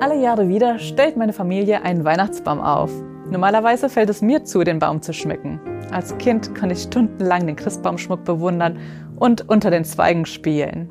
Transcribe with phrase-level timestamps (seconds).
[0.00, 2.90] Alle Jahre wieder stellt meine Familie einen Weihnachtsbaum auf.
[3.30, 5.60] Normalerweise fällt es mir zu, den Baum zu schmücken.
[5.90, 8.78] Als Kind konnte ich stundenlang den Christbaumschmuck bewundern
[9.18, 10.88] und unter den Zweigen spielen.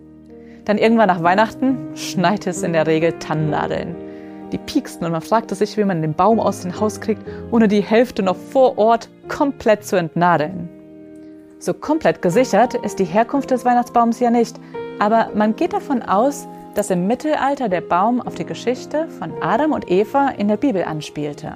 [0.66, 3.96] Dann irgendwann nach Weihnachten schneit es in der Regel Tannennadeln.
[4.52, 7.68] Die pieksten und man fragte sich, wie man den Baum aus dem Haus kriegt, ohne
[7.68, 10.70] die Hälfte noch vor Ort komplett zu entnadeln.
[11.60, 14.60] So komplett gesichert ist die Herkunft des Weihnachtsbaums ja nicht,
[15.00, 16.48] aber man geht davon aus,
[16.78, 20.84] dass im Mittelalter der Baum auf die Geschichte von Adam und Eva in der Bibel
[20.84, 21.54] anspielte.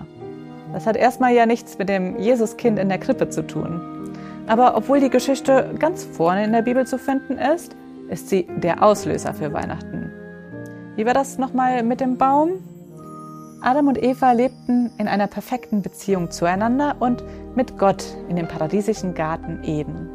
[0.74, 4.16] Das hat erstmal ja nichts mit dem Jesuskind in der Krippe zu tun.
[4.48, 7.76] Aber obwohl die Geschichte ganz vorne in der Bibel zu finden ist,
[8.10, 10.12] ist sie der Auslöser für Weihnachten.
[10.96, 12.54] Wie war das nochmal mit dem Baum?
[13.62, 17.24] Adam und Eva lebten in einer perfekten Beziehung zueinander und
[17.56, 20.10] mit Gott in dem paradiesischen Garten Eden.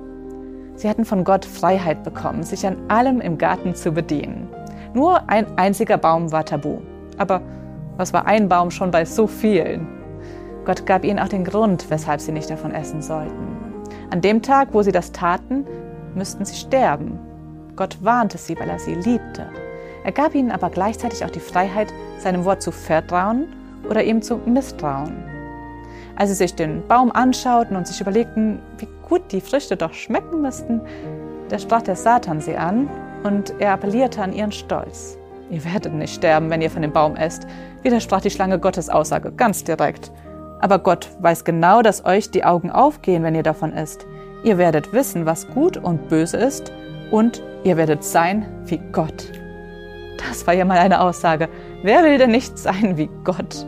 [0.74, 4.48] Sie hatten von Gott Freiheit bekommen, sich an allem im Garten zu bedienen.
[4.96, 6.78] Nur ein einziger Baum war tabu.
[7.18, 7.42] Aber
[7.98, 9.86] was war ein Baum schon bei so vielen?
[10.64, 13.46] Gott gab ihnen auch den Grund, weshalb sie nicht davon essen sollten.
[14.10, 15.66] An dem Tag, wo sie das taten,
[16.14, 17.18] müssten sie sterben.
[17.76, 19.50] Gott warnte sie, weil er sie liebte.
[20.02, 23.48] Er gab ihnen aber gleichzeitig auch die Freiheit, seinem Wort zu vertrauen
[23.90, 25.12] oder ihm zu misstrauen.
[26.16, 30.40] Als sie sich den Baum anschauten und sich überlegten, wie gut die Früchte doch schmecken
[30.40, 30.80] müssten,
[31.50, 32.88] da sprach der Satan sie an
[33.26, 35.18] und er appellierte an ihren Stolz.
[35.50, 37.46] Ihr werdet nicht sterben, wenn ihr von dem Baum esst,
[37.82, 40.10] widersprach die Schlange Gottes Aussage ganz direkt.
[40.60, 44.06] Aber Gott weiß genau, dass euch die Augen aufgehen, wenn ihr davon isst.
[44.42, 46.72] Ihr werdet wissen, was gut und böse ist,
[47.10, 49.30] und ihr werdet sein wie Gott.
[50.28, 51.48] Das war ja mal eine Aussage.
[51.82, 53.66] Wer will denn nicht sein wie Gott?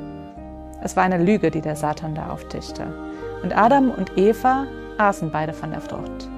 [0.83, 2.85] Es war eine Lüge, die der Satan da auftischte.
[3.43, 6.29] Und Adam und Eva aßen beide von der Frucht.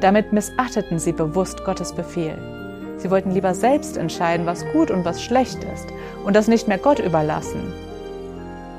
[0.00, 2.36] Damit missachteten sie bewusst Gottes Befehl.
[2.98, 5.86] Sie wollten lieber selbst entscheiden, was gut und was schlecht ist
[6.24, 7.72] und das nicht mehr Gott überlassen.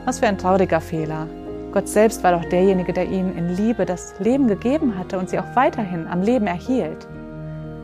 [0.06, 1.28] Was für ein trauriger Fehler.
[1.72, 5.38] Gott selbst war doch derjenige, der ihnen in Liebe das Leben gegeben hatte und sie
[5.38, 7.08] auch weiterhin am Leben erhielt.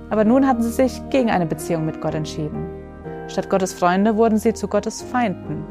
[0.10, 2.68] Aber nun hatten sie sich gegen eine Beziehung mit Gott entschieden.
[3.28, 5.66] Statt Gottes Freunde wurden sie zu Gottes Feinden.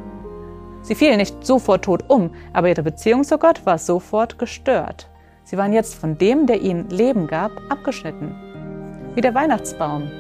[0.83, 5.09] Sie fielen nicht sofort tot um, aber ihre Beziehung zu Gott war sofort gestört.
[5.45, 8.35] Sie waren jetzt von dem, der ihnen Leben gab, abgeschnitten.
[9.15, 10.11] Wie der Weihnachtsbaum.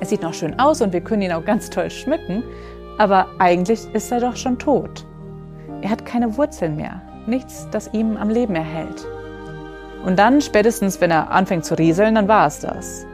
[0.00, 2.42] Er sieht noch schön aus und wir können ihn auch ganz toll schmücken,
[2.98, 5.06] aber eigentlich ist er doch schon tot.
[5.82, 9.06] Er hat keine Wurzeln mehr, nichts, das ihm am Leben erhält.
[10.04, 13.06] Und dann, spätestens wenn er anfängt zu rieseln, dann war es das.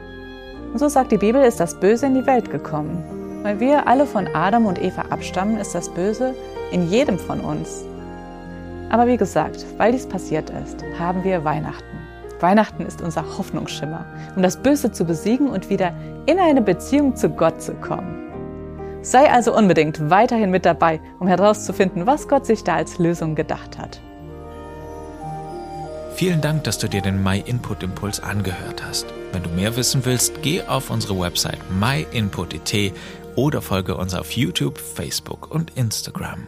[0.71, 3.03] Und so sagt die Bibel, ist das Böse in die Welt gekommen.
[3.43, 6.33] Weil wir alle von Adam und Eva abstammen, ist das Böse
[6.71, 7.85] in jedem von uns.
[8.89, 11.85] Aber wie gesagt, weil dies passiert ist, haben wir Weihnachten.
[12.39, 14.05] Weihnachten ist unser Hoffnungsschimmer,
[14.35, 15.93] um das Böse zu besiegen und wieder
[16.25, 18.27] in eine Beziehung zu Gott zu kommen.
[19.01, 23.77] Sei also unbedingt weiterhin mit dabei, um herauszufinden, was Gott sich da als Lösung gedacht
[23.77, 24.01] hat.
[26.15, 29.05] Vielen Dank, dass du dir den My Input Impuls angehört hast.
[29.31, 32.93] Wenn du mehr wissen willst, geh auf unsere Website myinput.it
[33.35, 36.47] oder folge uns auf YouTube, Facebook und Instagram.